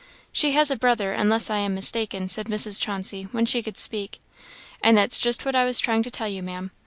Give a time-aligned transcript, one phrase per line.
[0.31, 2.81] "She has a brother, unless I am mistaken," said Mrs.
[2.81, 4.19] Chauncey, when she could speak.
[4.81, 6.71] "And that's just what I was trying to tell you, Ma'am.